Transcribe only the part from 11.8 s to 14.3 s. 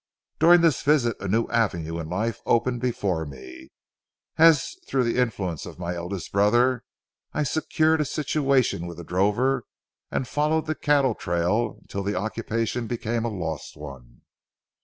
until the occupation became a lost one.